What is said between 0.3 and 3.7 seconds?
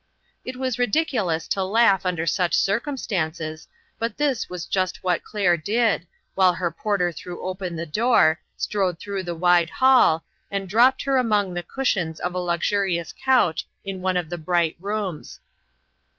It was ridiculous to laugh under such cir cumstances,